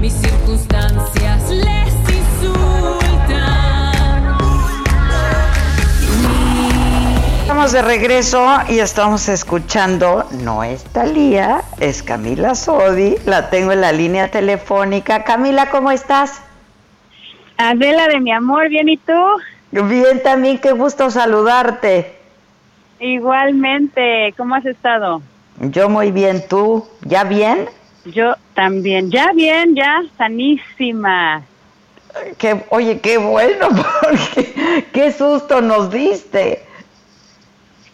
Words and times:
Mis 0.00 0.12
circunstancias 0.12 1.50
les 1.50 1.94
insultan. 2.16 3.16
Estamos 7.40 7.72
de 7.72 7.82
regreso 7.82 8.46
y 8.68 8.80
estamos 8.80 9.28
escuchando, 9.28 10.28
no 10.42 10.62
es 10.62 10.84
Talía, 10.84 11.62
es 11.80 12.02
Camila 12.02 12.54
Sodi, 12.54 13.16
la 13.24 13.48
tengo 13.48 13.72
en 13.72 13.80
la 13.80 13.92
línea 13.92 14.30
telefónica. 14.30 15.24
Camila, 15.24 15.70
¿cómo 15.70 15.90
estás? 15.90 16.42
Adela 17.56 18.06
de 18.08 18.20
mi 18.20 18.32
amor, 18.32 18.68
bien 18.68 18.90
y 18.90 18.98
tú? 18.98 19.18
Bien 19.70 20.22
también, 20.22 20.58
qué 20.58 20.72
gusto 20.72 21.10
saludarte. 21.10 22.18
Igualmente, 23.00 24.34
¿cómo 24.36 24.54
has 24.54 24.66
estado? 24.66 25.22
Yo 25.58 25.88
muy 25.88 26.10
bien, 26.10 26.44
¿tú? 26.48 26.86
¿Ya 27.02 27.24
bien? 27.24 27.66
Yo 28.06 28.34
también, 28.54 29.10
ya 29.10 29.32
bien, 29.32 29.74
ya 29.74 30.02
sanísima. 30.16 31.42
Qué, 32.38 32.64
oye, 32.70 33.00
qué 33.00 33.18
bueno, 33.18 33.68
porque 34.02 34.84
qué 34.92 35.12
susto 35.12 35.60
nos 35.60 35.90
diste. 35.90 36.62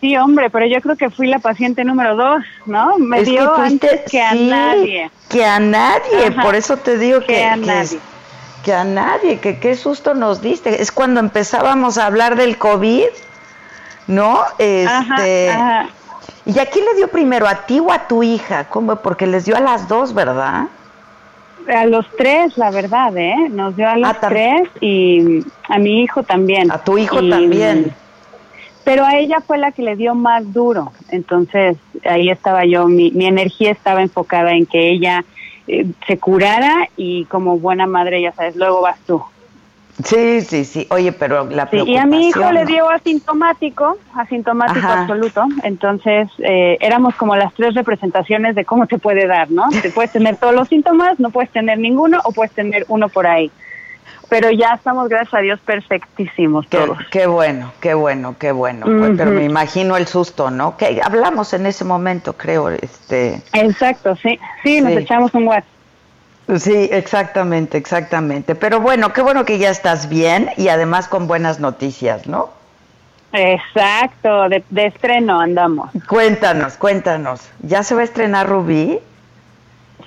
Sí, 0.00 0.16
hombre, 0.16 0.50
pero 0.50 0.66
yo 0.66 0.80
creo 0.80 0.96
que 0.96 1.10
fui 1.10 1.28
la 1.28 1.38
paciente 1.38 1.84
número 1.84 2.16
dos, 2.16 2.42
¿no? 2.66 2.98
Me 2.98 3.18
Es 3.20 3.24
que 3.24 3.30
dio 3.30 3.54
fuiste- 3.54 3.88
antes 3.88 4.10
que 4.10 4.20
a 4.20 4.32
sí, 4.32 4.48
nadie. 4.50 5.10
Que 5.28 5.44
a 5.44 5.60
nadie, 5.60 6.26
Ajá, 6.28 6.42
por 6.42 6.54
eso 6.56 6.76
te 6.76 6.98
digo 6.98 7.20
que 7.20 7.26
que, 7.26 7.44
a 7.44 7.54
que 7.54 7.60
nadie. 7.60 7.98
que 8.64 8.74
a 8.74 8.84
nadie, 8.84 9.38
que 9.40 9.58
qué 9.60 9.76
susto 9.76 10.14
nos 10.14 10.42
diste. 10.42 10.82
Es 10.82 10.90
cuando 10.92 11.20
empezábamos 11.20 11.98
a 11.98 12.06
hablar 12.06 12.34
del 12.36 12.58
COVID, 12.58 13.06
¿no? 14.08 14.40
Este, 14.58 15.50
Ajá, 15.50 15.82
ajá. 15.82 15.88
¿Y 16.44 16.58
a 16.58 16.66
quién 16.66 16.84
le 16.84 16.94
dio 16.94 17.08
primero, 17.08 17.46
a 17.46 17.66
ti 17.66 17.78
o 17.80 17.92
a 17.92 18.08
tu 18.08 18.22
hija? 18.22 18.64
¿Cómo? 18.68 18.96
Porque 18.96 19.26
les 19.26 19.44
dio 19.44 19.56
a 19.56 19.60
las 19.60 19.88
dos, 19.88 20.12
¿verdad? 20.14 20.66
A 21.72 21.86
los 21.86 22.04
tres, 22.16 22.56
la 22.58 22.70
verdad, 22.70 23.16
¿eh? 23.16 23.34
Nos 23.50 23.76
dio 23.76 23.88
a 23.88 23.96
los 23.96 24.10
Ah, 24.10 24.18
tam- 24.20 24.28
tres 24.30 24.62
y 24.80 25.44
a 25.68 25.78
mi 25.78 26.02
hijo 26.02 26.24
también. 26.24 26.70
A 26.72 26.78
tu 26.82 26.98
hijo 26.98 27.22
Y- 27.22 27.30
también. 27.30 27.94
Pero 28.84 29.04
a 29.04 29.16
ella 29.16 29.38
fue 29.46 29.58
la 29.58 29.70
que 29.70 29.82
le 29.82 29.94
dio 29.94 30.16
más 30.16 30.52
duro. 30.52 30.92
Entonces, 31.08 31.76
ahí 32.04 32.30
estaba 32.30 32.64
yo, 32.64 32.88
mi, 32.88 33.12
mi 33.12 33.26
energía 33.26 33.70
estaba 33.70 34.02
enfocada 34.02 34.50
en 34.52 34.66
que 34.66 34.90
ella 34.90 35.24
eh, 35.68 35.86
se 36.08 36.18
curara 36.18 36.88
y 36.96 37.24
como 37.26 37.58
buena 37.60 37.86
madre, 37.86 38.20
ya 38.20 38.32
sabes, 38.32 38.56
luego 38.56 38.80
vas 38.80 38.98
tú. 39.06 39.22
Sí, 40.02 40.40
sí, 40.40 40.64
sí. 40.64 40.86
Oye, 40.90 41.12
pero 41.12 41.44
la 41.48 41.68
Sí, 41.68 41.82
y 41.86 41.96
a 41.96 42.06
mi 42.06 42.28
hijo 42.28 42.40
preocupación, 42.40 42.54
le 42.54 42.64
dio 42.64 42.90
asintomático, 42.90 43.98
asintomático 44.14 44.86
Ajá. 44.86 45.02
absoluto. 45.02 45.44
Entonces, 45.62 46.28
eh, 46.38 46.78
éramos 46.80 47.14
como 47.16 47.36
las 47.36 47.52
tres 47.54 47.74
representaciones 47.74 48.54
de 48.54 48.64
cómo 48.64 48.86
te 48.86 48.98
puede 48.98 49.26
dar, 49.26 49.50
¿no? 49.50 49.68
Te 49.82 49.90
puedes 49.90 50.10
tener 50.10 50.36
todos 50.36 50.54
los 50.54 50.68
síntomas, 50.68 51.20
no 51.20 51.30
puedes 51.30 51.50
tener 51.50 51.78
ninguno 51.78 52.20
o 52.24 52.32
puedes 52.32 52.52
tener 52.52 52.86
uno 52.88 53.08
por 53.10 53.26
ahí. 53.26 53.50
Pero 54.30 54.50
ya 54.50 54.72
estamos, 54.74 55.10
gracias 55.10 55.34
a 55.34 55.40
Dios, 55.40 55.60
perfectísimos 55.60 56.66
Qué, 56.66 56.78
todos. 56.78 56.96
qué 57.10 57.26
bueno, 57.26 57.70
qué 57.82 57.92
bueno, 57.92 58.34
qué 58.38 58.50
bueno. 58.50 58.86
Pues, 58.86 59.12
Pero 59.18 59.30
me 59.30 59.44
imagino 59.44 59.98
el 59.98 60.06
susto, 60.06 60.50
¿no? 60.50 60.78
Que 60.78 61.02
hablamos 61.04 61.52
en 61.52 61.66
ese 61.66 61.84
momento, 61.84 62.32
creo, 62.32 62.70
este. 62.70 63.42
Exacto, 63.52 64.16
sí. 64.16 64.38
Sí, 64.62 64.80
nos 64.80 64.92
echamos 64.92 65.34
un 65.34 65.48
WhatsApp. 65.48 65.68
Sí, 66.58 66.88
exactamente, 66.92 67.78
exactamente. 67.78 68.54
Pero 68.54 68.80
bueno, 68.80 69.12
qué 69.12 69.22
bueno 69.22 69.44
que 69.44 69.58
ya 69.58 69.70
estás 69.70 70.08
bien 70.08 70.50
y 70.56 70.68
además 70.68 71.08
con 71.08 71.26
buenas 71.26 71.60
noticias, 71.60 72.26
¿no? 72.26 72.50
Exacto, 73.32 74.48
de, 74.48 74.62
de 74.68 74.86
estreno 74.86 75.40
andamos. 75.40 75.90
Cuéntanos, 76.08 76.76
cuéntanos. 76.76 77.48
¿Ya 77.60 77.82
se 77.82 77.94
va 77.94 78.02
a 78.02 78.04
estrenar 78.04 78.48
Rubí? 78.48 78.98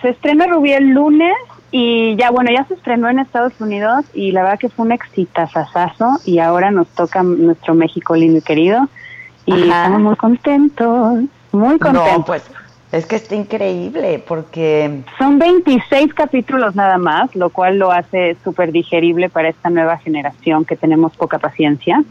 Se 0.02 0.10
estrena 0.10 0.46
Rubí 0.46 0.74
el 0.74 0.90
lunes 0.90 1.34
y 1.72 2.16
ya, 2.18 2.30
bueno, 2.30 2.52
ya 2.52 2.66
se 2.66 2.76
estrenó 2.76 3.10
en 3.10 3.20
Estados 3.20 3.54
Unidos 3.60 4.06
y 4.14 4.32
la 4.32 4.44
verdad 4.44 4.60
que 4.60 4.70
fue 4.70 4.86
un 4.86 4.92
exitazazazo 4.92 6.20
y 6.26 6.40
ahora 6.40 6.70
nos 6.70 6.88
toca 6.90 7.24
nuestro 7.24 7.74
México 7.74 8.16
lindo 8.16 8.38
y 8.38 8.42
querido 8.42 8.88
y 9.48 9.54
Ajá. 9.54 9.86
estamos 9.86 10.02
muy 10.02 10.16
contentos, 10.16 11.24
muy 11.52 11.80
contentos. 11.80 12.18
No, 12.18 12.26
pues 12.26 12.44
es 12.96 13.06
que 13.06 13.18
está 13.18 13.36
increíble 13.36 14.24
porque 14.26 15.02
Son 15.18 15.38
26 15.38 16.14
capítulos 16.14 16.76
nada 16.76 16.98
más, 16.98 17.36
lo 17.36 17.50
cual 17.50 17.78
lo 17.78 17.92
hace 17.92 18.38
súper 18.44 18.72
digerible 18.72 19.30
para 19.30 19.50
esta 19.50 19.70
nueva 19.70 19.98
generación 19.98 20.66
que 20.66 20.76
tenemos 20.76 21.16
poca 21.16 21.38
paciencia. 21.40 22.04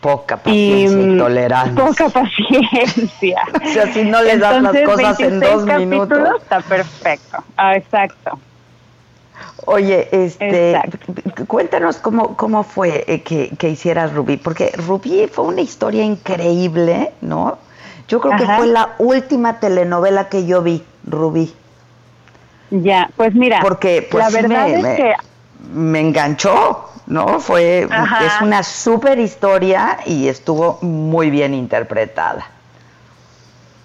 poca 0.00 0.36
paciencia 0.36 1.00
y, 1.02 1.06
mm, 1.06 1.18
tolerancia. 1.18 1.84
Poca 1.84 2.08
paciencia. 2.08 3.42
O 3.64 3.68
sea, 3.68 3.92
si 3.92 4.04
no 4.04 4.22
le 4.22 4.38
das 4.38 4.62
las 4.62 4.76
cosas 4.82 5.20
en 5.20 5.40
26 5.40 5.40
dos 5.40 5.64
capítulos, 5.64 6.08
minutos. 6.08 6.42
Está 6.42 6.60
perfecto. 6.60 7.38
Ah, 7.56 7.76
exacto. 7.76 8.38
Oye, 9.64 10.08
este, 10.10 10.72
Exacto. 10.72 11.46
cuéntanos 11.46 11.96
cómo, 11.98 12.36
cómo 12.36 12.64
fue 12.64 13.04
eh, 13.06 13.22
que, 13.22 13.50
que 13.56 13.68
hicieras 13.70 14.12
Rubí, 14.12 14.36
porque 14.36 14.72
Rubí 14.76 15.28
fue 15.30 15.44
una 15.44 15.60
historia 15.60 16.02
increíble, 16.04 17.12
¿no? 17.20 17.58
Yo 18.12 18.20
creo 18.20 18.36
que 18.36 18.44
fue 18.44 18.66
la 18.66 18.90
última 18.98 19.58
telenovela 19.58 20.28
que 20.28 20.44
yo 20.46 20.60
vi, 20.60 20.82
Rubí, 21.06 21.50
Ya, 22.70 23.08
pues 23.16 23.34
mira, 23.34 23.60
porque 23.62 24.06
pues 24.10 24.22
la 24.22 24.42
verdad 24.42 24.66
me, 24.66 24.74
es 24.74 24.82
me- 24.82 24.96
que 24.96 25.12
me 25.72 26.00
enganchó, 26.00 26.90
¿no? 27.06 27.40
Fue, 27.40 27.88
Ajá. 27.90 28.26
es 28.26 28.38
una 28.42 28.62
súper 28.64 29.18
historia 29.18 29.96
y 30.04 30.28
estuvo 30.28 30.78
muy 30.82 31.30
bien 31.30 31.54
interpretada. 31.54 32.44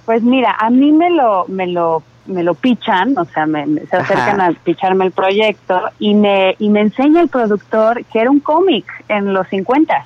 Pues 0.06 0.22
mira, 0.24 0.58
a 0.60 0.70
mí 0.72 0.92
me 0.92 1.10
lo, 1.10 1.46
me 1.48 1.66
lo, 1.68 2.04
me 2.26 2.44
lo 2.44 2.54
pichan, 2.54 3.18
o 3.18 3.24
sea, 3.34 3.46
me, 3.46 3.66
me- 3.66 3.86
se 3.86 3.96
Ajá. 3.96 4.04
acercan 4.14 4.42
a 4.42 4.52
picharme 4.52 5.06
el 5.06 5.14
proyecto 5.14 5.80
y 6.00 6.14
me, 6.16 6.54
y 6.60 6.68
me 6.68 6.82
enseña 6.82 7.22
el 7.22 7.30
productor 7.30 8.04
que 8.08 8.20
era 8.20 8.30
un 8.30 8.42
cómic 8.42 8.86
en 9.08 9.34
los 9.34 9.48
50 9.48 10.06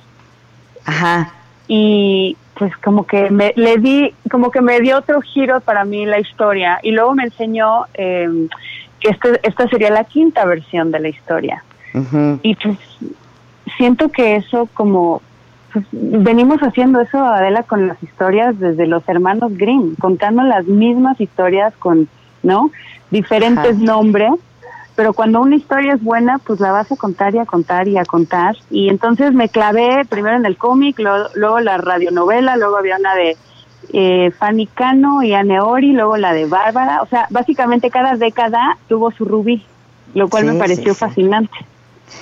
Ajá, 0.85 1.31
y 1.67 2.37
pues 2.57 2.75
como 2.77 3.05
que 3.05 3.29
me, 3.29 3.53
le 3.55 3.77
di, 3.77 4.13
como 4.29 4.51
que 4.51 4.61
me 4.61 4.79
dio 4.81 4.97
otro 4.97 5.21
giro 5.21 5.61
para 5.61 5.85
mí 5.85 6.05
la 6.05 6.19
historia 6.19 6.79
y 6.83 6.91
luego 6.91 7.15
me 7.15 7.23
enseñó 7.23 7.85
eh, 7.93 8.47
que 8.99 9.09
este, 9.09 9.39
esta 9.43 9.67
sería 9.67 9.89
la 9.89 10.03
quinta 10.03 10.45
versión 10.45 10.91
de 10.91 10.99
la 10.99 11.09
historia. 11.09 11.63
Y 12.41 12.55
pues 12.55 12.77
siento 13.75 14.09
que 14.09 14.37
eso 14.37 14.69
como 14.73 15.21
pues, 15.73 15.85
venimos 15.91 16.59
haciendo 16.61 17.01
eso 17.01 17.17
Adela 17.17 17.63
con 17.63 17.87
las 17.87 18.01
historias 18.01 18.57
desde 18.59 18.87
los 18.87 19.07
hermanos 19.09 19.57
Grimm, 19.57 19.95
contando 19.95 20.43
las 20.43 20.65
mismas 20.65 21.19
historias 21.19 21.73
con, 21.77 22.07
¿no? 22.43 22.71
diferentes 23.11 23.75
Ajá. 23.75 23.83
nombres, 23.83 24.31
pero 24.95 25.13
cuando 25.13 25.41
una 25.41 25.55
historia 25.55 25.93
es 25.93 26.03
buena, 26.03 26.37
pues 26.39 26.59
la 26.59 26.71
vas 26.71 26.91
a 26.91 26.95
contar 26.95 27.33
y 27.35 27.39
a 27.39 27.45
contar 27.45 27.87
y 27.87 27.97
a 27.97 28.05
contar. 28.05 28.55
Y 28.69 28.89
entonces 28.89 29.33
me 29.33 29.49
clavé 29.49 30.05
primero 30.09 30.35
en 30.37 30.45
el 30.45 30.57
cómic, 30.57 30.99
lo- 30.99 31.29
luego 31.35 31.59
la 31.59 31.77
radionovela, 31.77 32.57
luego 32.57 32.77
había 32.77 32.97
una 32.97 33.15
de 33.15 33.37
eh, 33.93 34.31
Fanny 34.39 34.67
Cano 34.67 35.23
y 35.23 35.33
Anne 35.33 35.59
Ori, 35.59 35.91
luego 35.93 36.15
la 36.17 36.33
de 36.33 36.45
Bárbara. 36.45 37.01
O 37.01 37.07
sea, 37.07 37.27
básicamente 37.29 37.89
cada 37.89 38.15
década 38.15 38.77
tuvo 38.87 39.11
su 39.11 39.25
rubí, 39.25 39.65
lo 40.13 40.29
cual 40.29 40.43
Sí, 40.43 40.49
me 40.51 40.55
pareció 40.59 40.93
sí, 40.93 40.99
sí. 40.99 41.05
fascinante. 41.05 41.51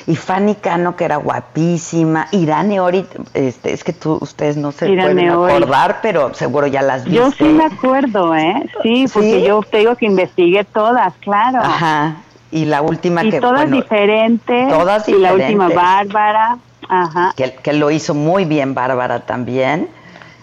Y 0.06 0.16
Fanny 0.16 0.54
Cano, 0.56 0.96
que 0.96 1.04
era 1.06 1.18
guapísima. 1.18 2.28
Irane 2.32 2.80
Ori, 2.80 3.06
este, 3.34 3.74
es 3.74 3.84
que 3.84 3.92
tú, 3.92 4.20
ustedes 4.22 4.56
no 4.56 4.72
se 4.72 4.90
Irane 4.90 5.14
pueden 5.14 5.30
Ori. 5.32 5.54
acordar, 5.54 5.98
pero 6.02 6.34
seguro 6.34 6.68
ya 6.68 6.82
las 6.84 7.06
viste. 7.06 7.18
Yo 7.20 7.32
sí 7.32 7.44
me 7.46 7.66
acuerdo, 7.66 8.36
¿eh? 8.36 8.70
Sí, 8.84 9.06
porque 9.12 9.40
¿Sí? 9.42 9.48
yo 9.48 9.62
te 9.70 9.80
digo 9.80 9.96
que 9.96 10.06
investigué 10.06 10.64
todas, 10.64 11.18
claro. 11.20 11.60
Ajá. 11.64 12.18
Y 12.52 12.66
la 12.66 12.82
última 12.82 13.24
y 13.24 13.30
que, 13.32 13.40
todas 13.40 13.62
bueno, 13.70 13.76
diferentes. 13.78 14.70
todas 14.70 15.08
Y 15.08 15.14
la 15.14 15.34
última. 15.34 15.70
Bárbara. 15.70 16.58
Ajá. 16.92 17.34
que, 17.36 17.54
que 17.54 17.74
lo 17.74 17.92
hizo 17.92 18.16
muy 18.16 18.46
bien 18.46 18.74
Bárbara 18.74 19.20
también, 19.20 19.90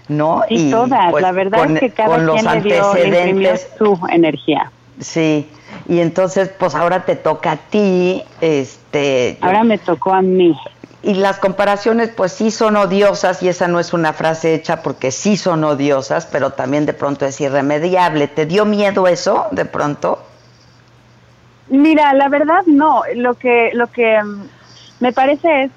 ¿no? 0.06 0.42
Y, 0.48 0.70
todas, 0.70 1.10
pues, 1.10 1.22
la 1.22 1.32
verdad 1.32 1.58
con, 1.58 1.74
es 1.76 1.80
que 1.80 1.90
cada 1.90 2.10
con 2.16 2.26
los 2.26 2.40
quien 2.40 2.54
le, 2.54 2.60
dio, 2.60 2.94
le 2.94 3.00
antecedentes, 3.00 3.68
su 3.78 3.98
energía. 4.10 4.70
sí. 5.00 5.50
Y 5.88 5.98
entonces, 6.00 6.48
pues 6.58 6.74
ahora 6.76 7.04
te 7.04 7.16
toca 7.16 7.52
a 7.52 7.56
ti, 7.56 8.22
este. 8.40 9.36
yo- 9.40 9.46
Ahora 9.46 9.64
me 9.64 9.78
tocó 9.78 10.14
a 10.14 10.22
mí. 10.22 10.56
y 11.02 11.14
las 11.14 11.38
comparaciones 11.38 12.08
pues 12.10 12.32
sí 12.32 12.50
son 12.50 12.76
odiosas 12.76 13.42
y 13.42 13.48
esa 13.48 13.68
no 13.68 13.78
es 13.80 13.92
una 13.92 14.12
frase 14.12 14.54
hecha 14.54 14.82
porque 14.82 15.10
sí 15.10 15.36
son 15.36 15.64
odiosas, 15.64 16.26
pero 16.26 16.50
también 16.50 16.86
de 16.86 16.92
pronto 16.92 17.26
es 17.26 17.40
irremediable. 17.40 18.26
¿Te 18.28 18.46
dio 18.46 18.64
miedo 18.64 19.06
eso 19.08 19.46
de 19.50 19.64
pronto? 19.64 20.20
Mira, 21.68 22.12
la 22.14 22.28
verdad 22.28 22.62
no. 22.66 23.02
Lo 23.14 23.34
que 23.34 23.70
lo 23.74 23.86
que 23.88 24.22
mm, 24.22 24.42
me 25.00 25.12
parece 25.12 25.64
es 25.64 25.70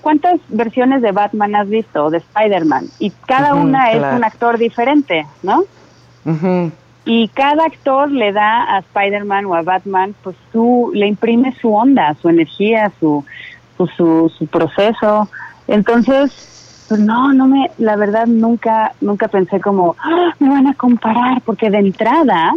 cuántas 0.00 0.40
versiones 0.48 1.02
de 1.02 1.12
Batman 1.12 1.54
has 1.54 1.68
visto 1.68 2.10
de 2.10 2.18
Spider-Man 2.18 2.86
y 2.98 3.10
cada 3.26 3.54
una 3.54 3.90
es 3.92 3.96
un 4.16 4.24
actor 4.24 4.58
diferente, 4.58 5.26
¿no? 5.42 5.64
Y 7.04 7.28
cada 7.28 7.64
actor 7.64 8.10
le 8.10 8.32
da 8.32 8.64
a 8.76 8.80
Spider-Man 8.80 9.46
o 9.46 9.54
a 9.54 9.62
Batman, 9.62 10.14
pues 10.22 10.36
su, 10.52 10.90
le 10.92 11.06
imprime 11.06 11.54
su 11.58 11.72
onda, 11.74 12.14
su 12.20 12.28
energía, 12.28 12.92
su, 13.00 13.24
su, 13.96 14.30
su 14.36 14.46
proceso. 14.46 15.28
Entonces, 15.68 16.84
pues 16.88 17.00
no, 17.00 17.32
no 17.32 17.46
me, 17.46 17.70
la 17.78 17.96
verdad 17.96 18.26
nunca, 18.26 18.92
nunca 19.00 19.28
pensé 19.28 19.58
como, 19.60 19.96
"Ah, 20.02 20.34
me 20.38 20.50
van 20.50 20.66
a 20.66 20.74
comparar, 20.74 21.40
porque 21.46 21.70
de 21.70 21.78
entrada 21.78 22.52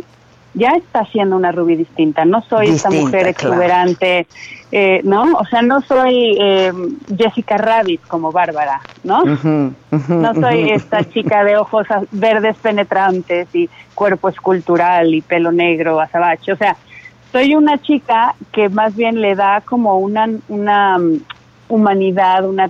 ya 0.54 0.72
está 0.72 1.06
siendo 1.06 1.36
una 1.36 1.52
Ruby 1.52 1.76
distinta. 1.76 2.26
No 2.26 2.42
soy 2.42 2.70
esta 2.70 2.90
mujer 2.90 3.22
claro. 3.22 3.30
exuberante, 3.30 4.28
eh, 4.72 5.02
¿no? 5.04 5.24
O 5.38 5.46
sea, 5.46 5.62
no 5.62 5.82
soy 5.82 6.38
eh, 6.40 6.72
Jessica 7.18 7.58
Rabbit 7.58 8.02
como 8.08 8.32
Bárbara, 8.32 8.82
¿no? 9.04 9.24
No 9.24 10.34
soy 10.34 10.72
esta 10.72 11.04
chica 11.10 11.44
de 11.44 11.58
ojos 11.58 11.88
verdes 12.12 12.58
penetrantes 12.58 13.48
y 13.54 13.70
cuerpo 13.96 14.30
escultural 14.30 15.14
y 15.14 15.22
pelo 15.22 15.52
negro 15.52 16.00
azabache. 16.00 16.52
O 16.52 16.58
sea, 16.58 16.76
soy 17.32 17.56
una 17.56 17.78
chica 17.82 18.36
que 18.52 18.68
más 18.68 18.96
bien 18.96 19.22
le 19.22 19.36
da 19.36 19.62
como 19.62 20.00
una, 20.00 20.28
una 20.50 20.98
mm, 20.98 21.22
humanidad, 21.70 22.46
una 22.46 22.70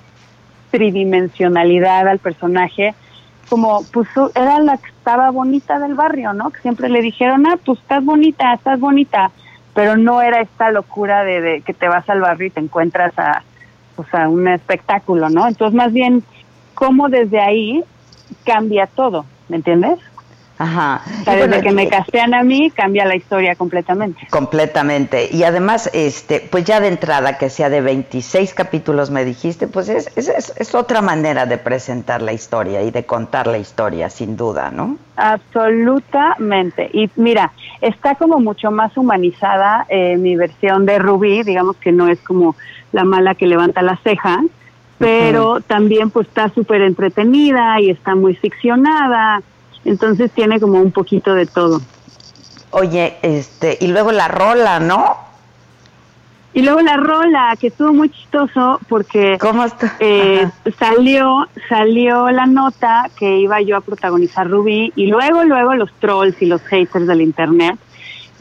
tridimensionalidad 0.69 2.07
al 2.07 2.19
personaje. 2.19 2.93
Como, 3.49 3.83
pues 3.91 4.07
era 4.35 4.59
la 4.59 4.77
que 4.77 4.90
estaba 5.01 5.31
bonita 5.31 5.79
del 5.79 5.95
barrio, 5.95 6.31
¿no? 6.31 6.51
Que 6.51 6.61
siempre 6.61 6.87
le 6.87 7.01
dijeron, 7.01 7.47
ah, 7.47 7.57
pues 7.65 7.79
estás 7.79 8.05
bonita, 8.05 8.53
estás 8.53 8.79
bonita. 8.79 9.31
Pero 9.73 9.97
no 9.97 10.21
era 10.21 10.41
esta 10.41 10.69
locura 10.69 11.23
de, 11.23 11.41
de 11.41 11.61
que 11.61 11.73
te 11.73 11.87
vas 11.87 12.07
al 12.07 12.21
barrio 12.21 12.47
y 12.47 12.51
te 12.51 12.59
encuentras 12.59 13.17
a, 13.17 13.41
o 13.97 14.03
sea, 14.03 14.29
un 14.29 14.47
espectáculo, 14.47 15.29
¿no? 15.29 15.47
Entonces, 15.47 15.75
más 15.75 15.91
bien, 15.91 16.23
cómo 16.75 17.09
desde 17.09 17.39
ahí 17.39 17.83
cambia 18.45 18.85
todo, 18.85 19.25
¿me 19.49 19.55
entiendes? 19.55 19.97
Ajá. 20.61 21.01
O 21.21 21.23
sea, 21.23 21.33
Y 21.33 21.37
bueno, 21.39 21.55
desde 21.55 21.67
que 21.67 21.73
me 21.73 21.87
castean 21.87 22.33
a 22.35 22.43
mí, 22.43 22.69
cambia 22.69 23.05
la 23.05 23.15
historia 23.15 23.55
completamente. 23.55 24.27
Completamente. 24.29 25.27
Y 25.31 25.43
además, 25.43 25.89
este, 25.93 26.39
pues 26.39 26.65
ya 26.65 26.79
de 26.79 26.87
entrada, 26.87 27.39
que 27.39 27.49
sea 27.49 27.69
de 27.69 27.81
26 27.81 28.53
capítulos, 28.53 29.09
me 29.09 29.25
dijiste, 29.25 29.67
pues 29.67 29.89
es, 29.89 30.15
es, 30.15 30.29
es- 30.55 30.75
otra 30.75 31.01
manera 31.01 31.45
de 31.47 31.57
presentar 31.57 32.21
la 32.21 32.31
historia 32.33 32.81
y 32.83 32.91
de 32.91 33.05
contar 33.05 33.47
la 33.47 33.57
historia, 33.57 34.09
sin 34.11 34.37
duda, 34.37 34.69
¿no? 34.71 34.97
Absolutamente. 35.15 36.89
Y 36.93 37.09
mira, 37.15 37.51
está 37.81 38.15
como 38.15 38.39
mucho 38.39 38.69
más 38.71 38.95
humanizada 38.97 39.85
eh, 39.89 40.15
mi 40.17 40.35
versión 40.35 40.85
de 40.85 40.99
Rubí, 40.99 41.43
digamos 41.43 41.75
que 41.77 41.91
no 41.91 42.07
es 42.07 42.19
como 42.21 42.55
la 42.91 43.03
mala 43.03 43.35
que 43.35 43.47
levanta 43.47 43.81
la 43.81 43.97
ceja, 43.97 44.41
pero 44.97 45.59
también 45.61 46.11
pues 46.11 46.27
está 46.27 46.49
súper 46.49 46.81
entretenida 46.81 47.79
y 47.79 47.89
está 47.89 48.13
muy 48.15 48.35
ficcionada, 48.35 49.41
entonces 49.85 50.31
tiene 50.31 50.59
como 50.59 50.79
un 50.79 50.91
poquito 50.91 51.33
de 51.33 51.45
todo. 51.45 51.81
Oye, 52.71 53.17
este, 53.21 53.77
y 53.81 53.87
luego 53.87 54.11
la 54.11 54.27
rola, 54.27 54.79
¿no? 54.79 55.17
Y 56.53 56.63
luego 56.63 56.81
la 56.81 56.97
rola, 56.97 57.55
que 57.59 57.67
estuvo 57.67 57.93
muy 57.93 58.09
chistoso 58.09 58.79
porque 58.89 59.37
¿Cómo 59.39 59.63
está? 59.63 59.95
eh, 59.99 60.49
salió 60.77 61.47
salió 61.69 62.29
la 62.29 62.45
nota 62.45 63.09
que 63.17 63.37
iba 63.37 63.61
yo 63.61 63.77
a 63.77 63.81
protagonizar 63.81 64.49
Rubí 64.49 64.91
y 64.97 65.07
luego 65.07 65.45
luego 65.45 65.73
los 65.75 65.91
trolls 65.99 66.41
y 66.41 66.47
los 66.47 66.61
haters 66.63 67.07
del 67.07 67.21
internet 67.21 67.77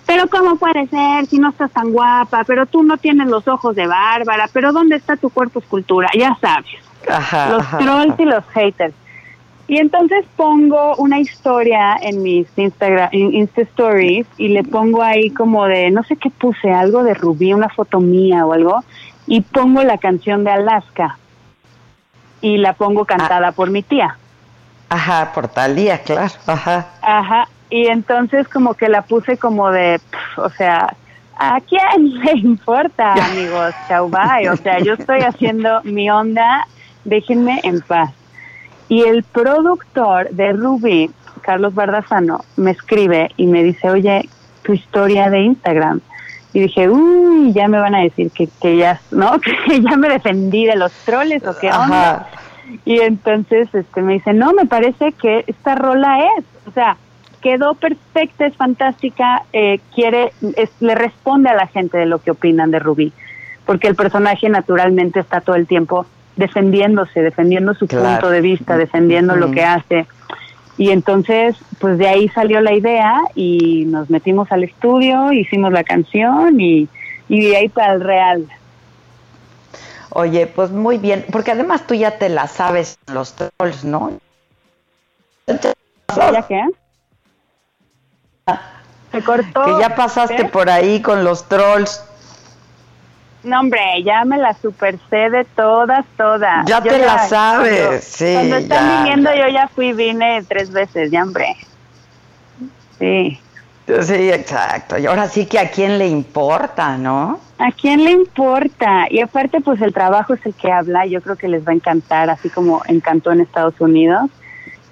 pero 0.07 0.27
cómo 0.29 0.57
puede 0.57 0.89
ser 0.89 1.27
si 1.27 1.39
no 1.39 1.51
estás 1.51 1.71
tan 1.71 1.93
guapa 1.93 2.43
pero 2.45 2.67
tú 2.67 2.83
no 2.83 2.97
tienes 2.99 3.29
los 3.29 3.47
ojos 3.47 3.77
de 3.77 3.87
Bárbara 3.87 4.51
pero 4.53 4.73
dónde 4.73 4.97
está 4.97 5.17
tu 5.17 5.31
cuerpo 5.31 5.61
escultura 5.61 6.09
ya 6.19 6.37
sabes 6.41 6.67
Ajá, 7.09 7.51
los 7.51 7.63
ajá, 7.63 7.79
trolls 7.79 8.13
ajá. 8.15 8.23
y 8.23 8.25
los 8.25 8.45
haters 8.53 8.95
y 9.71 9.79
entonces 9.79 10.25
pongo 10.35 10.97
una 10.97 11.21
historia 11.21 11.97
en 12.03 12.25
mis 12.25 12.49
Instagram, 12.57 13.09
en 13.13 13.33
Insta 13.33 13.63
Stories 13.63 14.27
y 14.37 14.49
le 14.49 14.65
pongo 14.65 15.01
ahí 15.01 15.31
como 15.31 15.65
de, 15.67 15.93
no 15.93 16.03
sé 16.03 16.17
qué 16.17 16.29
puse, 16.29 16.73
algo 16.73 17.05
de 17.05 17.15
Rubí, 17.15 17.53
una 17.53 17.69
foto 17.69 18.01
mía 18.01 18.45
o 18.45 18.53
algo, 18.53 18.83
y 19.29 19.43
pongo 19.43 19.85
la 19.85 19.97
canción 19.99 20.43
de 20.43 20.51
Alaska 20.51 21.19
y 22.41 22.57
la 22.57 22.73
pongo 22.73 23.05
cantada 23.05 23.53
por 23.53 23.71
mi 23.71 23.85
tía. 23.85 24.17
Ajá, 24.89 25.31
por 25.33 25.47
Talía, 25.47 25.99
claro. 25.99 26.33
Ajá. 26.49 26.89
Ajá, 27.01 27.49
y 27.71 27.87
entonces 27.87 28.49
como 28.49 28.75
que 28.75 28.89
la 28.89 29.03
puse 29.03 29.39
como 29.39 29.71
de, 29.71 30.01
o 30.37 30.51
sea, 30.51 30.97
¿a 31.39 31.61
quién 31.61 32.21
le 32.25 32.33
importa, 32.33 33.13
amigos? 33.13 33.73
Chau, 33.87 34.09
bye. 34.11 34.51
O 34.51 34.57
sea, 34.57 34.81
yo 34.81 34.95
estoy 34.95 35.21
haciendo 35.21 35.81
mi 35.85 36.11
onda, 36.11 36.67
déjenme 37.05 37.61
en 37.63 37.81
paz. 37.83 38.11
Y 38.91 39.03
el 39.05 39.23
productor 39.23 40.29
de 40.31 40.53
Ruby, 40.53 41.11
Carlos 41.43 41.75
Bardazano, 41.75 42.45
me 42.57 42.73
escribe 42.73 43.31
y 43.39 43.47
me 43.47 43.63
dice, 43.63 43.89
oye, 43.89 44.29
tu 44.63 44.73
historia 44.75 45.31
de 45.31 45.41
Instagram. 45.41 46.01
Y 46.53 46.61
dije, 46.61 46.89
uy, 46.91 47.53
ya 47.53 47.69
me 47.69 47.79
van 47.79 47.95
a 47.95 48.01
decir 48.01 48.31
que, 48.33 48.49
que 48.61 48.77
ya, 48.77 49.01
¿no? 49.13 49.41
Que 49.67 49.81
ya 49.81 49.97
me 49.97 50.09
defendí 50.09 50.67
de 50.67 50.75
los 50.77 50.93
troles 51.05 51.47
o 51.47 51.57
qué 51.59 51.69
onda. 51.69 52.11
Ajá. 52.11 52.27
Y 52.85 53.01
entonces 53.01 53.69
este 53.73 54.03
me 54.03 54.15
dice, 54.15 54.33
no, 54.33 54.53
me 54.53 54.67
parece 54.67 55.13
que 55.13 55.45
esta 55.47 55.77
rola 55.77 56.19
es, 56.37 56.45
o 56.67 56.73
sea, 56.73 56.97
quedó 57.41 57.75
perfecta, 57.75 58.47
es 58.47 58.57
fantástica, 58.57 59.45
eh, 59.53 59.81
quiere, 59.95 60.33
es- 60.57 60.71
le 60.81 60.95
responde 60.95 61.49
a 61.49 61.55
la 61.55 61.69
gente 61.69 61.97
de 61.97 62.07
lo 62.07 62.21
que 62.21 62.33
opinan 62.33 62.71
de 62.71 62.79
Rubí, 62.81 63.13
porque 63.67 63.89
el 63.89 63.95
personaje 63.95 64.49
naturalmente 64.49 65.21
está 65.21 65.41
todo 65.41 65.57
el 65.57 65.67
tiempo 65.67 66.07
defendiéndose, 66.41 67.23
defendiendo 67.23 67.75
su 67.75 67.87
Claro. 67.87 68.07
punto 68.09 68.31
de 68.31 68.41
vista, 68.41 68.77
defendiendo 68.77 69.37
lo 69.37 69.53
que 69.53 69.63
hace. 69.65 70.07
Y 70.77 70.91
entonces, 70.91 71.57
pues 71.79 71.99
de 71.99 72.09
ahí 72.09 72.29
salió 72.31 72.61
la 72.61 72.73
idea 72.73 73.21
y 73.35 73.85
nos 73.87 74.11
metimos 74.11 74.51
al 74.51 74.65
estudio, 74.65 75.31
hicimos 75.33 75.73
la 75.73 75.85
canción 75.85 76.61
y, 76.61 76.89
y 77.29 77.49
de 77.49 77.57
ahí 77.57 77.69
para 77.69 77.93
el 77.93 78.01
real. 78.01 78.47
Oye, 80.13 80.47
pues 80.49 80.71
muy 80.71 80.99
bien, 80.99 81.25
porque 81.31 81.53
además 81.53 81.87
tú 81.87 81.95
ya 81.95 82.19
te 82.19 82.29
la 82.29 82.49
sabes 82.49 82.99
los 83.13 83.35
trolls, 83.35 83.85
¿no? 83.85 84.19
¿Ya 85.47 86.43
qué? 86.49 86.63
Se 89.13 89.23
cortó. 89.23 89.65
Que 89.65 89.81
ya 89.81 89.95
pasaste 89.95 90.45
por 90.47 90.71
ahí 90.71 91.03
con 91.03 91.25
los 91.25 91.49
trolls. 91.49 92.05
No, 93.43 93.61
hombre, 93.61 93.81
ya 94.05 94.25
me 94.25 94.37
la 94.37 94.53
super 94.55 94.99
sé 95.09 95.31
de 95.31 95.45
todas, 95.57 96.05
todas. 96.17 96.67
Ya 96.67 96.83
te 96.83 96.99
la 96.99 97.19
sabes, 97.27 97.81
cuando- 97.81 98.03
sí, 98.03 98.33
Cuando 98.35 98.57
están 98.57 98.89
ya, 98.89 98.99
viniendo, 98.99 99.31
ya. 99.35 99.47
yo 99.49 99.53
ya 99.55 99.69
fui, 99.69 99.93
vine 99.95 100.43
tres 100.47 100.71
veces, 100.71 101.11
ya, 101.11 101.23
hombre. 101.23 101.57
Sí. 102.99 103.41
Sí, 104.03 104.31
exacto. 104.31 104.99
Y 104.99 105.07
ahora 105.07 105.27
sí 105.27 105.47
que 105.47 105.59
a 105.59 105.71
quién 105.71 105.99
le 105.99 106.07
importa, 106.07 106.97
¿no? 106.97 107.41
¿A 107.59 107.73
quién 107.73 108.05
le 108.05 108.13
importa? 108.13 109.07
Y 109.11 109.21
aparte, 109.21 109.61
pues 109.61 109.81
el 109.83 109.93
trabajo 109.93 110.35
es 110.35 110.47
el 110.47 110.55
que 110.55 110.71
habla. 110.71 111.07
Yo 111.07 111.21
creo 111.21 111.37
que 111.37 111.49
les 111.49 111.67
va 111.67 111.73
a 111.73 111.75
encantar, 111.75 112.31
así 112.31 112.51
como 112.51 112.83
encantó 112.87 113.33
en 113.33 113.41
Estados 113.41 113.81
Unidos. 113.81 114.31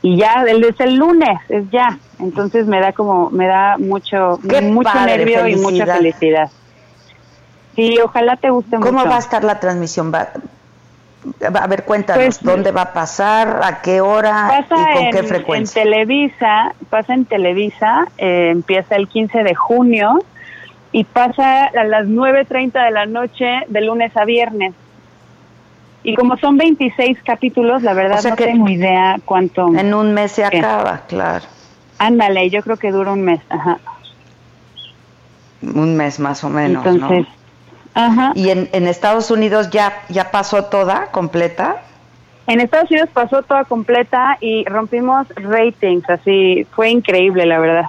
Y 0.02 0.16
ya, 0.16 0.44
es 0.46 0.80
el 0.80 0.96
lunes, 0.96 1.38
es 1.48 1.70
ya. 1.70 1.98
Entonces 2.18 2.66
me 2.66 2.80
da 2.80 2.92
como, 2.92 3.30
me 3.30 3.46
da 3.46 3.78
mucho, 3.78 4.40
Qué 4.48 4.62
mucho 4.62 4.90
padre, 4.90 5.18
nervio 5.18 5.46
y 5.46 5.56
mucha 5.56 5.86
felicidad. 5.86 6.50
Sí, 7.78 7.96
ojalá 8.04 8.34
te 8.34 8.50
guste 8.50 8.76
¿Cómo 8.76 8.98
mucho. 8.98 9.08
va 9.08 9.14
a 9.16 9.20
estar 9.20 9.44
la 9.44 9.60
transmisión? 9.60 10.12
Va- 10.12 10.32
A 11.62 11.66
ver, 11.68 11.84
cuéntanos, 11.84 12.24
Pues, 12.24 12.42
¿dónde 12.42 12.72
va 12.72 12.82
a 12.82 12.92
pasar? 12.92 13.60
¿A 13.62 13.80
qué 13.82 14.00
hora? 14.00 14.48
Pasa 14.48 14.80
¿Y 14.90 14.92
con 14.94 15.02
en, 15.04 15.10
qué 15.12 15.18
en 15.18 15.26
frecuencia? 15.26 15.82
Televisa, 15.84 16.74
pasa 16.90 17.14
en 17.14 17.24
Televisa, 17.26 18.06
eh, 18.18 18.50
empieza 18.50 18.96
el 18.96 19.06
15 19.06 19.44
de 19.44 19.54
junio 19.54 20.18
y 20.90 21.04
pasa 21.04 21.66
a 21.66 21.84
las 21.84 22.06
9.30 22.06 22.84
de 22.84 22.90
la 22.90 23.06
noche 23.06 23.46
de 23.68 23.80
lunes 23.80 24.16
a 24.16 24.24
viernes. 24.24 24.74
Y 26.02 26.16
como 26.16 26.36
son 26.38 26.56
26 26.56 27.16
capítulos, 27.24 27.82
la 27.84 27.94
verdad 27.94 28.18
O 28.18 28.22
sea 28.22 28.30
no 28.32 28.36
que 28.36 28.46
tengo 28.46 28.68
idea 28.68 29.18
cuánto... 29.24 29.68
En 29.68 29.94
un 29.94 30.14
mes 30.14 30.32
se 30.32 30.48
¿Qué? 30.50 30.58
acaba, 30.58 31.02
claro. 31.06 31.44
Ándale, 31.98 32.50
yo 32.50 32.60
creo 32.62 32.76
que 32.76 32.90
dura 32.90 33.12
un 33.12 33.22
mes. 33.22 33.40
Ajá. 33.50 33.78
Un 35.62 35.96
mes 35.96 36.18
más 36.18 36.42
o 36.42 36.48
menos, 36.48 36.84
Entonces, 36.86 37.26
¿no? 37.26 37.37
Ajá. 38.06 38.32
¿Y 38.34 38.50
en, 38.50 38.68
en 38.72 38.86
Estados 38.86 39.30
Unidos 39.30 39.70
ya, 39.70 40.02
ya 40.08 40.30
pasó 40.30 40.64
toda, 40.64 41.10
completa? 41.10 41.82
En 42.46 42.60
Estados 42.60 42.90
Unidos 42.90 43.10
pasó 43.12 43.42
toda 43.42 43.64
completa 43.64 44.38
y 44.40 44.64
rompimos 44.64 45.26
ratings, 45.36 46.08
así 46.08 46.66
fue 46.70 46.88
increíble, 46.88 47.44
la 47.44 47.58
verdad. 47.58 47.86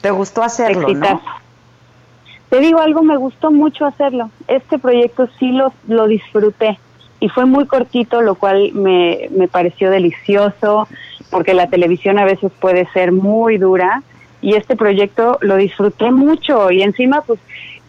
¿Te 0.00 0.10
gustó 0.10 0.42
hacerlo, 0.42 0.88
no? 0.88 1.20
Te 2.50 2.60
digo 2.60 2.80
algo, 2.80 3.02
me 3.02 3.16
gustó 3.16 3.50
mucho 3.50 3.86
hacerlo. 3.86 4.30
Este 4.46 4.78
proyecto 4.78 5.28
sí 5.38 5.52
lo, 5.52 5.72
lo 5.88 6.06
disfruté 6.06 6.78
y 7.18 7.28
fue 7.28 7.46
muy 7.46 7.66
cortito, 7.66 8.20
lo 8.20 8.34
cual 8.34 8.72
me, 8.74 9.28
me 9.30 9.48
pareció 9.48 9.90
delicioso, 9.90 10.86
porque 11.30 11.54
la 11.54 11.68
televisión 11.68 12.18
a 12.18 12.24
veces 12.24 12.52
puede 12.60 12.86
ser 12.92 13.10
muy 13.10 13.58
dura 13.58 14.02
y 14.42 14.56
este 14.56 14.76
proyecto 14.76 15.38
lo 15.40 15.56
disfruté 15.56 16.10
mucho 16.10 16.70
y 16.70 16.82
encima 16.82 17.22
pues 17.22 17.40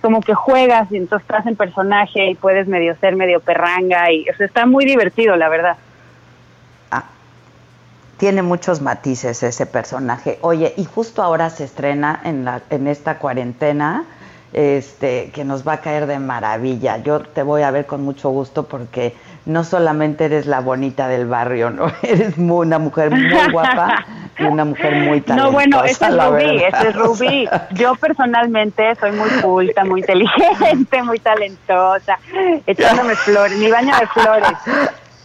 como 0.01 0.21
que 0.21 0.35
juegas 0.35 0.91
y 0.91 0.97
entonces 0.97 1.27
estás 1.27 1.45
en 1.47 1.55
personaje 1.55 2.29
y 2.29 2.35
puedes 2.35 2.67
medio 2.67 2.95
ser 2.97 3.15
medio 3.15 3.39
perranga 3.39 4.11
y 4.11 4.25
o 4.29 4.43
está 4.43 4.65
muy 4.65 4.85
divertido, 4.85 5.35
la 5.35 5.49
verdad. 5.49 5.77
Ah, 6.91 7.05
tiene 8.17 8.43
muchos 8.43 8.81
matices 8.81 9.41
ese 9.43 9.65
personaje. 9.65 10.37
Oye, 10.41 10.73
y 10.77 10.85
justo 10.85 11.23
ahora 11.23 11.49
se 11.49 11.63
estrena 11.63 12.21
en, 12.23 12.45
la, 12.45 12.61
en 12.69 12.87
esta 12.87 13.17
cuarentena 13.17 14.05
este, 14.51 15.31
que 15.33 15.43
nos 15.43 15.67
va 15.67 15.73
a 15.73 15.81
caer 15.81 16.05
de 16.05 16.19
maravilla. 16.19 16.97
Yo 16.97 17.21
te 17.21 17.41
voy 17.41 17.63
a 17.63 17.71
ver 17.71 17.85
con 17.85 18.03
mucho 18.03 18.29
gusto 18.29 18.67
porque 18.67 19.15
no 19.45 19.63
solamente 19.63 20.25
eres 20.25 20.45
la 20.45 20.61
bonita 20.61 21.07
del 21.07 21.27
barrio, 21.27 21.69
¿no? 21.69 21.91
Eres 22.03 22.37
muy, 22.37 22.65
una 22.65 22.79
mujer 22.79 23.11
muy 23.11 23.29
guapa 23.51 24.05
y 24.39 24.43
una 24.43 24.65
mujer 24.65 24.95
muy 24.95 25.21
talentosa. 25.21 25.35
No, 25.35 25.51
bueno, 25.51 25.83
ese 25.83 26.05
es 26.05 26.15
Rubí, 26.15 26.63
ese 26.63 26.87
es 26.89 26.95
Rubí. 26.95 27.49
Yo 27.71 27.95
personalmente 27.95 28.95
soy 28.95 29.11
muy 29.11 29.29
culta, 29.41 29.83
muy 29.83 30.01
inteligente, 30.01 31.03
muy 31.03 31.19
talentosa, 31.19 32.17
echándome 32.65 33.15
flores, 33.15 33.57
mi 33.57 33.69
baño 33.69 33.93
de 33.99 34.07
flores. 34.07 34.57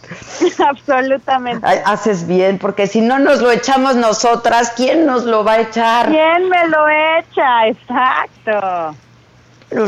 Absolutamente. 0.67 1.65
Ay, 1.65 1.79
haces 1.85 2.27
bien, 2.27 2.57
porque 2.57 2.87
si 2.87 3.01
no 3.01 3.19
nos 3.19 3.41
lo 3.41 3.51
echamos 3.51 3.95
nosotras, 3.95 4.73
¿quién 4.75 5.05
nos 5.05 5.23
lo 5.25 5.43
va 5.43 5.53
a 5.53 5.61
echar? 5.61 6.07
¿Quién 6.07 6.49
me 6.49 6.67
lo 6.67 6.87
echa? 7.19 7.67
Exacto. 7.67 8.95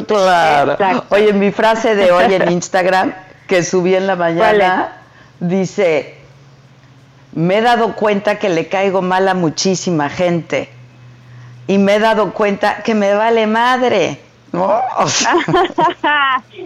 Claro. 0.08 0.74
Exacto. 0.74 1.06
Oye, 1.10 1.34
mi 1.34 1.52
frase 1.52 1.96
de 1.96 2.12
hoy 2.12 2.34
en 2.34 2.52
Instagram, 2.52 3.14
que 3.52 3.64
subí 3.64 3.94
en 3.96 4.08
la 4.08 4.16
mañana, 4.16 4.94
dice, 5.42 6.16
me 7.34 7.58
he 7.58 7.62
dado 7.62 7.98
cuenta 7.98 8.40
que 8.40 8.48
le 8.48 8.70
caigo 8.70 9.02
mal 9.02 9.28
a 9.28 9.34
muchísima 9.34 10.10
gente 10.10 10.70
y 11.68 11.78
me 11.78 11.96
he 11.96 12.00
dado 12.00 12.32
cuenta 12.32 12.82
que 12.82 12.96
me 12.96 13.14
vale 13.14 13.48
madre. 13.48 14.22
¿no? 14.54 14.80
O 14.98 15.06
sea, 15.10 15.36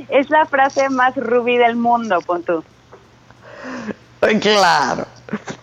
es 0.10 0.30
la 0.30 0.46
frase 0.46 0.89
más 0.89 1.15
rubí 1.15 1.58
del 1.58 1.75
mundo, 1.75 2.22
pon 2.22 2.44
tú. 2.44 2.63
Claro. 4.41 5.05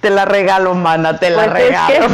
Te 0.00 0.10
la 0.10 0.24
regalo, 0.24 0.74
mana, 0.74 1.18
te 1.20 1.30
la 1.30 1.44
Pues 1.44 1.46
es 1.46 1.68
regalo. 1.68 2.06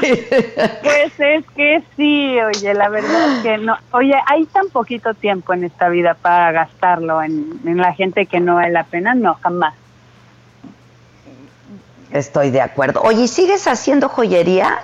que- 0.00 0.78
pues 0.82 1.12
es 1.18 1.44
que 1.54 1.84
sí, 1.96 2.38
oye, 2.40 2.72
la 2.72 2.88
verdad 2.88 3.36
es 3.36 3.42
que 3.42 3.58
no. 3.58 3.76
Oye, 3.92 4.14
hay 4.26 4.46
tan 4.46 4.68
poquito 4.70 5.12
tiempo 5.12 5.52
en 5.52 5.64
esta 5.64 5.90
vida 5.90 6.14
para 6.14 6.50
gastarlo 6.52 7.22
en, 7.22 7.60
en 7.66 7.76
la 7.76 7.92
gente 7.92 8.24
que 8.24 8.40
no 8.40 8.54
vale 8.54 8.70
la 8.70 8.84
pena, 8.84 9.14
no, 9.14 9.34
jamás. 9.42 9.74
Estoy 12.10 12.50
de 12.50 12.62
acuerdo. 12.62 13.02
Oye, 13.02 13.24
¿y 13.24 13.28
¿sigues 13.28 13.66
haciendo 13.68 14.08
joyería? 14.08 14.78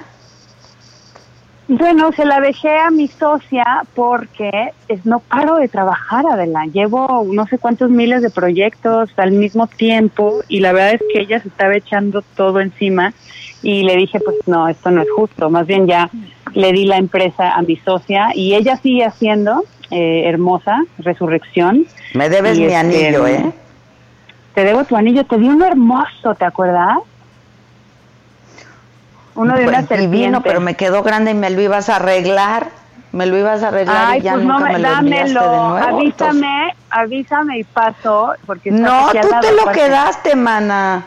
Bueno, 1.72 2.10
se 2.10 2.24
la 2.24 2.40
dejé 2.40 2.76
a 2.76 2.90
mi 2.90 3.06
socia 3.06 3.64
porque 3.94 4.72
es, 4.88 5.06
no 5.06 5.20
paro 5.20 5.54
de 5.54 5.68
trabajar, 5.68 6.24
Adela. 6.28 6.64
Llevo 6.66 7.24
no 7.32 7.46
sé 7.46 7.58
cuántos 7.58 7.90
miles 7.90 8.22
de 8.22 8.30
proyectos 8.30 9.12
al 9.16 9.30
mismo 9.30 9.68
tiempo 9.68 10.40
y 10.48 10.58
la 10.58 10.72
verdad 10.72 10.94
es 10.94 11.02
que 11.12 11.20
ella 11.20 11.40
se 11.40 11.46
estaba 11.46 11.76
echando 11.76 12.22
todo 12.34 12.58
encima 12.58 13.14
y 13.62 13.84
le 13.84 13.94
dije, 13.94 14.18
pues 14.18 14.36
no, 14.46 14.66
esto 14.66 14.90
no 14.90 15.02
es 15.02 15.08
justo. 15.14 15.48
Más 15.48 15.64
bien 15.68 15.86
ya 15.86 16.10
le 16.54 16.72
di 16.72 16.86
la 16.86 16.96
empresa 16.96 17.52
a 17.52 17.62
mi 17.62 17.76
socia 17.76 18.30
y 18.34 18.56
ella 18.56 18.76
sigue 18.76 19.04
haciendo 19.04 19.62
eh, 19.92 20.24
Hermosa, 20.26 20.82
Resurrección. 20.98 21.86
Me 22.14 22.28
debes 22.28 22.58
Y 22.58 22.62
mi 22.62 22.66
este, 22.66 22.76
anillo, 22.78 23.28
¿eh? 23.28 23.52
Te 24.56 24.64
debo 24.64 24.82
tu 24.82 24.96
anillo, 24.96 25.24
te 25.24 25.38
di 25.38 25.46
uno 25.46 25.66
hermoso, 25.66 26.34
¿te 26.34 26.46
acuerdas? 26.46 26.98
Uno 29.34 29.56
de 29.56 29.66
una 29.66 29.82
Pues, 29.82 30.00
divino, 30.00 30.08
serpiente. 30.38 30.40
pero 30.48 30.60
me 30.60 30.74
quedó 30.74 31.02
grande 31.02 31.30
y 31.30 31.34
me 31.34 31.50
lo 31.50 31.60
ibas 31.60 31.88
a 31.88 31.96
arreglar. 31.96 32.68
Me 33.12 33.26
lo 33.26 33.36
ibas 33.36 33.62
a 33.64 33.68
arreglar 33.68 34.04
Ay, 34.06 34.20
y 34.20 34.22
ya 34.22 34.34
pues 34.34 34.44
no 34.44 34.52
nunca 34.60 34.66
me, 34.66 34.72
me, 34.74 34.78
lo 34.78 34.88
dámelo, 34.90 35.40
de 35.42 35.48
nuevo. 35.48 35.76
avísame, 35.96 36.74
avísame 36.90 37.58
y 37.58 37.64
paso, 37.64 38.34
porque 38.46 38.70
No, 38.70 39.08
tú 39.10 39.18
te 39.40 39.52
lo 39.52 39.72
quedaste, 39.72 40.36
mana. 40.36 41.04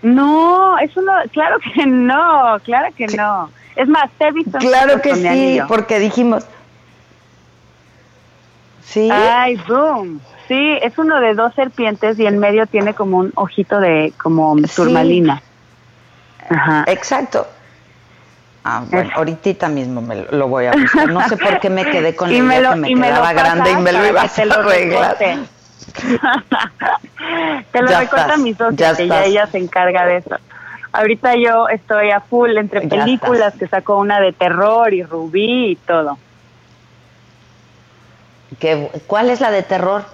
No, 0.00 0.78
eso 0.78 1.02
no, 1.02 1.12
claro 1.30 1.58
que 1.60 1.86
no, 1.86 2.58
claro 2.64 2.88
que 2.96 3.06
no. 3.08 3.50
Es 3.76 3.88
más, 3.88 4.10
te 4.18 4.28
he 4.28 4.32
visto 4.32 4.58
Claro 4.58 5.00
que 5.02 5.14
sí, 5.14 5.60
porque 5.68 5.98
dijimos. 5.98 6.46
Sí. 8.84 9.08
Ay, 9.10 9.56
boom. 9.68 10.20
Sí, 10.48 10.78
es 10.82 10.98
uno 10.98 11.20
de 11.20 11.34
dos 11.34 11.54
serpientes 11.54 12.18
y 12.18 12.26
en 12.26 12.38
medio 12.38 12.66
tiene 12.66 12.94
como 12.94 13.18
un 13.18 13.32
ojito 13.36 13.80
de 13.80 14.12
como 14.22 14.56
Sí. 14.66 15.24
Ajá. 16.50 16.84
Exacto. 16.86 17.46
Ah, 18.64 18.84
bueno, 18.88 19.10
ahorita 19.16 19.68
mismo 19.68 20.00
me 20.02 20.14
lo, 20.16 20.30
lo 20.30 20.46
voy 20.48 20.66
a 20.66 20.72
buscar. 20.72 21.08
No 21.08 21.26
sé 21.28 21.36
por 21.36 21.58
qué 21.58 21.68
me 21.68 21.84
quedé 21.84 22.14
con 22.14 22.28
la 22.32 22.34
idea 22.36 22.60
lo- 22.60 22.70
que 22.70 22.76
me 22.76 22.88
quedaba 22.94 23.32
grande 23.32 23.70
y 23.72 23.76
me 23.76 23.92
lo 23.92 24.06
ibas 24.06 24.38
a 24.38 24.44
lo 24.44 24.54
arreglar. 24.54 25.16
Te 27.72 27.82
lo 27.82 27.88
Ya 27.90 28.00
recorta 28.00 28.22
estás, 28.26 28.38
mi 28.38 28.54
socia, 28.54 28.92
ya 28.92 28.96
que 28.96 29.08
ya 29.08 29.24
ella 29.24 29.46
se 29.48 29.58
encarga 29.58 30.06
de 30.06 30.18
eso. 30.18 30.36
Ahorita 30.92 31.34
yo 31.36 31.68
estoy 31.68 32.10
a 32.10 32.20
full 32.20 32.56
entre 32.56 32.82
películas, 32.82 33.54
que 33.58 33.66
sacó 33.66 33.96
una 33.98 34.20
de 34.20 34.32
terror 34.32 34.92
y 34.94 35.02
Rubí 35.02 35.72
y 35.72 35.76
todo. 35.76 36.18
¿Qué- 38.60 38.90
¿Cuál 39.06 39.30
es 39.30 39.40
la 39.40 39.50
de 39.50 39.62
terror? 39.62 40.04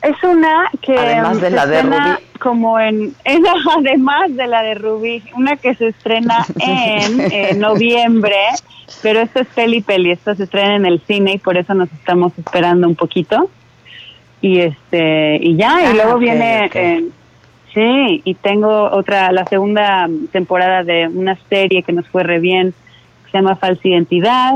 Es 0.00 0.20
una 0.24 0.70
que 0.80 0.98
Además 0.98 1.40
de 1.40 1.50
se 1.50 1.56
la 1.56 1.66
de 1.66 1.82
Rubí. 1.82 2.26
Como 2.42 2.78
en, 2.80 3.14
en- 3.24 3.44
además 3.78 4.34
de 4.36 4.46
la 4.46 4.62
de 4.62 4.74
Rubí, 4.74 5.22
una 5.36 5.56
que 5.56 5.74
se 5.74 5.88
estrena 5.88 6.44
en 6.58 7.20
eh, 7.32 7.54
noviembre, 7.56 8.36
pero 9.02 9.20
esta 9.20 9.40
es 9.40 9.46
peli 9.48 9.80
peli, 9.80 10.10
esta 10.10 10.34
se 10.34 10.44
estrena 10.44 10.76
en 10.76 10.86
el 10.86 11.00
cine 11.00 11.34
y 11.34 11.38
por 11.38 11.56
eso 11.56 11.72
nos 11.74 11.90
estamos 11.92 12.32
esperando 12.38 12.88
un 12.88 12.96
poquito. 12.96 13.48
Y 14.40 14.58
este 14.58 15.38
y 15.40 15.56
ya 15.56 15.76
Ah, 15.76 15.90
y 15.92 15.94
luego 15.94 16.14
ok, 16.14 16.20
viene 16.20 16.68
eh, 16.74 17.04
sí, 17.72 18.20
y 18.24 18.34
tengo 18.34 18.90
otra 18.90 19.30
la 19.30 19.44
segunda 19.46 20.08
temporada 20.32 20.82
de 20.82 21.06
una 21.08 21.38
serie 21.48 21.84
que 21.84 21.92
nos 21.92 22.08
fue 22.08 22.24
re 22.24 22.40
bien, 22.40 22.74
que 23.24 23.30
se 23.30 23.38
llama 23.38 23.54
Falsa 23.56 23.86
Identidad 23.86 24.54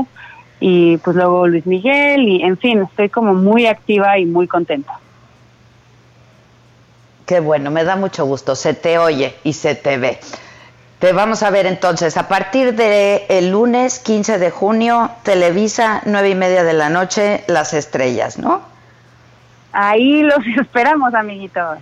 y 0.59 0.97
pues 0.97 1.15
luego 1.15 1.47
Luis 1.47 1.65
Miguel 1.65 2.27
y 2.27 2.41
en 2.43 2.57
fin, 2.57 2.81
estoy 2.81 3.07
como 3.09 3.33
muy 3.33 3.65
activa 3.65 4.19
y 4.19 4.25
muy 4.25 4.45
contenta. 4.47 4.99
Qué 7.27 7.41
bueno, 7.41 7.71
me 7.71 7.83
da 7.83 7.97
mucho 7.97 8.25
gusto. 8.25 8.55
Se 8.55 8.73
te 8.73 8.97
oye 8.97 9.35
y 9.43 9.51
se 9.51 9.75
te 9.75 9.97
ve. 9.97 10.17
Te 10.99 11.11
vamos 11.11 11.43
a 11.43 11.49
ver 11.49 11.65
entonces 11.65 12.15
a 12.15 12.29
partir 12.29 12.73
de 12.73 13.25
el 13.27 13.51
lunes 13.51 13.99
15 13.99 14.39
de 14.39 14.49
junio, 14.49 15.11
Televisa, 15.23 16.01
nueve 16.05 16.29
y 16.29 16.35
media 16.35 16.63
de 16.63 16.71
la 16.71 16.89
noche, 16.89 17.43
Las 17.47 17.73
Estrellas, 17.73 18.39
¿no? 18.39 18.61
Ahí 19.73 20.23
los 20.23 20.39
esperamos, 20.57 21.13
amiguitos. 21.13 21.79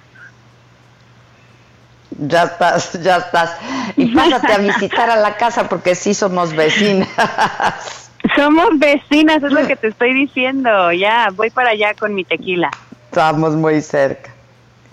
Ya 2.17 2.45
estás, 2.45 2.93
ya 3.03 3.17
estás. 3.17 3.55
Y 3.95 4.07
pásate 4.15 4.51
a 4.51 4.57
visitar 4.57 5.11
a 5.11 5.15
la 5.15 5.37
casa 5.37 5.69
porque 5.69 5.93
sí 5.93 6.15
somos 6.15 6.55
vecinas. 6.55 7.07
Somos 8.35 8.79
vecinas, 8.79 9.43
es 9.43 9.51
lo 9.51 9.67
que 9.67 9.75
te 9.75 9.89
estoy 9.89 10.15
diciendo. 10.15 10.91
Ya, 10.91 11.27
voy 11.35 11.51
para 11.51 11.69
allá 11.69 11.93
con 11.93 12.15
mi 12.15 12.23
tequila. 12.23 12.71
Estamos 13.11 13.53
muy 13.55 13.79
cerca. 13.83 14.34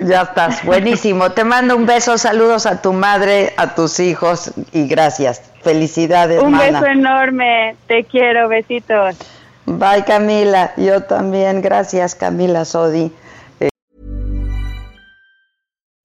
Ya 0.05 0.23
estás, 0.23 0.65
buenísimo. 0.65 1.31
Te 1.33 1.45
mando 1.45 1.77
un 1.77 1.87
beso, 1.87 2.19
saludos 2.19 2.67
a 2.67 2.81
tu 2.83 2.93
madre, 2.93 3.53
a 3.57 3.75
tus 3.75 4.01
hijos 4.01 4.53
y 4.73 4.87
gracias. 4.87 5.43
Felicidades, 5.63 6.43
Un 6.43 6.53
mana. 6.53 6.81
beso 6.81 6.87
enorme, 6.93 7.77
te 7.87 8.05
quiero, 8.05 8.49
besitos. 8.49 9.17
Bye, 9.67 10.05
Camila. 10.05 10.73
Yo 10.77 11.05
también. 11.05 11.63
Gracias, 11.63 12.15
Camila 12.15 12.65
Sodi. 12.65 13.13